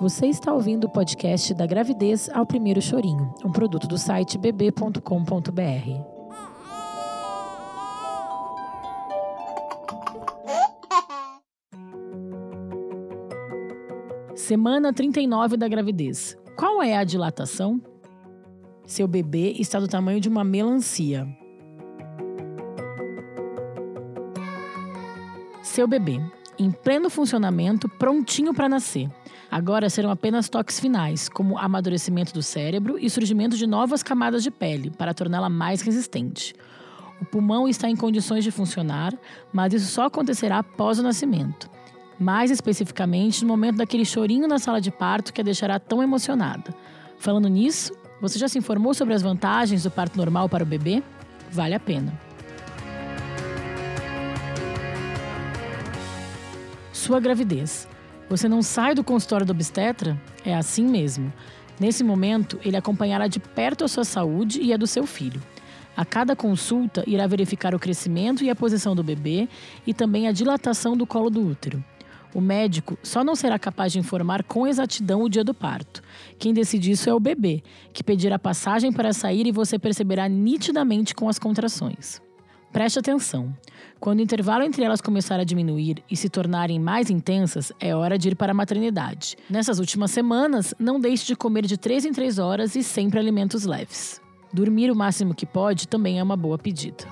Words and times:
Você 0.00 0.28
está 0.28 0.50
ouvindo 0.50 0.84
o 0.84 0.88
podcast 0.88 1.52
da 1.52 1.66
gravidez 1.66 2.30
ao 2.30 2.46
primeiro 2.46 2.80
chorinho, 2.80 3.34
um 3.44 3.52
produto 3.52 3.86
do 3.86 3.98
site 3.98 4.38
bb.com.br. 4.38 5.00
Semana 14.34 14.90
39 14.90 15.58
da 15.58 15.68
gravidez. 15.68 16.34
Qual 16.56 16.82
é 16.82 16.96
a 16.96 17.04
dilatação? 17.04 17.78
Seu 18.86 19.06
bebê 19.06 19.52
está 19.58 19.78
do 19.78 19.86
tamanho 19.86 20.18
de 20.18 20.30
uma 20.30 20.42
melancia. 20.42 21.28
Seu 25.62 25.86
bebê, 25.86 26.18
em 26.60 26.70
pleno 26.70 27.08
funcionamento, 27.08 27.88
prontinho 27.88 28.52
para 28.52 28.68
nascer. 28.68 29.08
Agora 29.50 29.88
serão 29.88 30.10
apenas 30.10 30.50
toques 30.50 30.78
finais, 30.78 31.26
como 31.26 31.58
amadurecimento 31.58 32.34
do 32.34 32.42
cérebro 32.42 32.98
e 32.98 33.08
surgimento 33.08 33.56
de 33.56 33.66
novas 33.66 34.02
camadas 34.02 34.42
de 34.42 34.50
pele, 34.50 34.90
para 34.90 35.14
torná-la 35.14 35.48
mais 35.48 35.80
resistente. 35.80 36.54
O 37.18 37.24
pulmão 37.24 37.66
está 37.66 37.88
em 37.88 37.96
condições 37.96 38.44
de 38.44 38.50
funcionar, 38.50 39.16
mas 39.50 39.72
isso 39.72 39.90
só 39.90 40.04
acontecerá 40.04 40.58
após 40.58 40.98
o 40.98 41.02
nascimento. 41.02 41.70
Mais 42.18 42.50
especificamente, 42.50 43.42
no 43.42 43.48
momento 43.48 43.78
daquele 43.78 44.04
chorinho 44.04 44.46
na 44.46 44.58
sala 44.58 44.82
de 44.82 44.90
parto 44.90 45.32
que 45.32 45.40
a 45.40 45.44
deixará 45.44 45.80
tão 45.80 46.02
emocionada. 46.02 46.74
Falando 47.18 47.48
nisso, 47.48 47.94
você 48.20 48.38
já 48.38 48.48
se 48.48 48.58
informou 48.58 48.92
sobre 48.92 49.14
as 49.14 49.22
vantagens 49.22 49.82
do 49.82 49.90
parto 49.90 50.18
normal 50.18 50.46
para 50.46 50.62
o 50.62 50.66
bebê? 50.66 51.02
Vale 51.50 51.74
a 51.74 51.80
pena. 51.80 52.29
Sua 57.00 57.18
gravidez. 57.18 57.88
Você 58.28 58.46
não 58.46 58.60
sai 58.60 58.94
do 58.94 59.02
consultório 59.02 59.46
do 59.46 59.52
obstetra? 59.52 60.20
É 60.44 60.54
assim 60.54 60.84
mesmo. 60.84 61.32
Nesse 61.80 62.04
momento, 62.04 62.60
ele 62.62 62.76
acompanhará 62.76 63.26
de 63.26 63.40
perto 63.40 63.86
a 63.86 63.88
sua 63.88 64.04
saúde 64.04 64.60
e 64.60 64.70
a 64.70 64.76
do 64.76 64.86
seu 64.86 65.06
filho. 65.06 65.40
A 65.96 66.04
cada 66.04 66.36
consulta, 66.36 67.02
irá 67.06 67.26
verificar 67.26 67.74
o 67.74 67.78
crescimento 67.78 68.44
e 68.44 68.50
a 68.50 68.54
posição 68.54 68.94
do 68.94 69.02
bebê 69.02 69.48
e 69.86 69.94
também 69.94 70.28
a 70.28 70.32
dilatação 70.32 70.94
do 70.94 71.06
colo 71.06 71.30
do 71.30 71.40
útero. 71.40 71.82
O 72.34 72.40
médico 72.40 72.98
só 73.02 73.24
não 73.24 73.34
será 73.34 73.58
capaz 73.58 73.92
de 73.92 73.98
informar 73.98 74.44
com 74.44 74.66
exatidão 74.66 75.22
o 75.22 75.28
dia 75.30 75.42
do 75.42 75.54
parto. 75.54 76.02
Quem 76.38 76.52
decide 76.52 76.90
isso 76.90 77.08
é 77.08 77.14
o 77.14 77.18
bebê, 77.18 77.62
que 77.94 78.04
pedirá 78.04 78.38
passagem 78.38 78.92
para 78.92 79.14
sair 79.14 79.46
e 79.46 79.52
você 79.52 79.78
perceberá 79.78 80.28
nitidamente 80.28 81.14
com 81.14 81.30
as 81.30 81.38
contrações. 81.38 82.20
Preste 82.72 83.00
atenção. 83.00 83.52
Quando 83.98 84.20
o 84.20 84.22
intervalo 84.22 84.62
entre 84.62 84.84
elas 84.84 85.00
começar 85.00 85.40
a 85.40 85.44
diminuir 85.44 86.02
e 86.08 86.16
se 86.16 86.28
tornarem 86.28 86.78
mais 86.78 87.10
intensas, 87.10 87.72
é 87.80 87.94
hora 87.94 88.16
de 88.16 88.28
ir 88.28 88.36
para 88.36 88.52
a 88.52 88.54
maternidade. 88.54 89.36
Nessas 89.48 89.80
últimas 89.80 90.12
semanas, 90.12 90.72
não 90.78 91.00
deixe 91.00 91.26
de 91.26 91.34
comer 91.34 91.66
de 91.66 91.76
3 91.76 92.06
em 92.06 92.12
3 92.12 92.38
horas 92.38 92.76
e 92.76 92.82
sempre 92.82 93.18
alimentos 93.18 93.64
leves. 93.64 94.20
Dormir 94.52 94.90
o 94.90 94.96
máximo 94.96 95.34
que 95.34 95.44
pode 95.44 95.88
também 95.88 96.20
é 96.20 96.22
uma 96.22 96.36
boa 96.36 96.58
pedida. 96.58 97.04